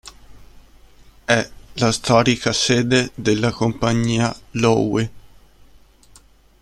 [1.25, 5.11] È la storica sede della compagnia Loewe.